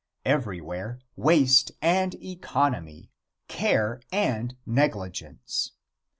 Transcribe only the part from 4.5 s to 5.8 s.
negligence.